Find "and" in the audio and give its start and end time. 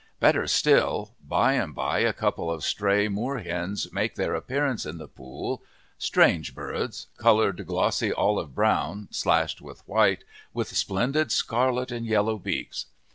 1.53-1.75, 11.91-12.07